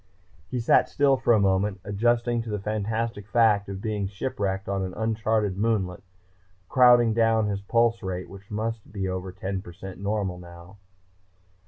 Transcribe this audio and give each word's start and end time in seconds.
He 0.49 0.59
sat 0.59 0.89
still 0.89 1.15
for 1.15 1.31
a 1.31 1.39
moment, 1.39 1.79
adjusting 1.83 2.41
to 2.41 2.49
the 2.49 2.57
fantastic 2.57 3.27
fact 3.27 3.69
of 3.69 3.83
being 3.83 4.07
shipwrecked 4.07 4.67
on 4.67 4.81
an 4.81 4.95
unchartered 4.95 5.59
moonlet, 5.59 6.01
crowding 6.69 7.13
down 7.13 7.45
his 7.45 7.61
pulse 7.61 8.01
rate 8.01 8.27
which 8.27 8.49
might 8.49 8.79
be 8.91 9.07
over 9.07 9.31
ten 9.31 9.61
percent 9.61 9.99
normal 9.99 10.39
now. 10.39 10.77